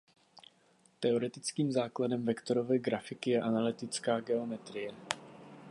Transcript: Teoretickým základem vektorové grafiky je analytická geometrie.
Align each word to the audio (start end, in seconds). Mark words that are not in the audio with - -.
Teoretickým 0.99 1.71
základem 1.71 2.25
vektorové 2.25 2.79
grafiky 2.79 3.31
je 3.31 3.41
analytická 3.41 4.19
geometrie. 4.19 4.93